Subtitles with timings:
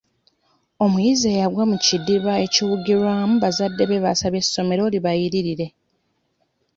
[0.83, 5.67] Omuyizi eyagwa mu kidiba ekiwugirwamu bazadde be basabye essomero libaliyirire.